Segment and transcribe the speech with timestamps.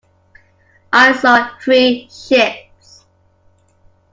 [0.91, 3.05] I saw three ships.